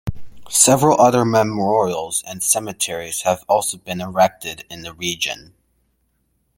Several 0.49 0.99
other 0.99 1.23
memorials 1.23 2.23
and 2.25 2.41
cemeteries 2.41 3.21
have 3.21 3.45
also 3.47 3.77
been 3.77 4.01
erected 4.01 4.65
in 4.67 4.81
the 4.81 4.95
region. 4.95 5.53